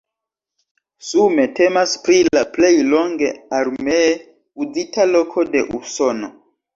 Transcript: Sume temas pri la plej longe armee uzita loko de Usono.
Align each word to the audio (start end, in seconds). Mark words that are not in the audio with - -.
Sume 1.09 1.43
temas 1.59 1.91
pri 2.07 2.15
la 2.37 2.41
plej 2.55 2.71
longe 2.93 3.29
armee 3.57 4.07
uzita 4.65 5.07
loko 5.11 5.45
de 5.57 5.63
Usono. 5.81 6.31